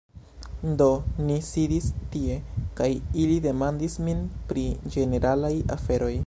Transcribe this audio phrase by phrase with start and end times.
[0.79, 0.85] Do,
[1.27, 2.39] ni sidis tie
[2.81, 2.89] kaj
[3.25, 4.65] ili demandis min pri
[4.97, 6.15] ĝeneralaj aferoj